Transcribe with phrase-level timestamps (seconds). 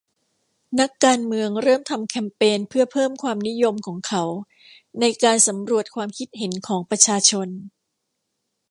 [0.79, 4.23] นักการเมืองเริ่มทำแคมเปญเพื่อเพิ่มความนิยมของเขา
[4.99, 7.47] ในการสำรวจความคิดเห็นของประชาชน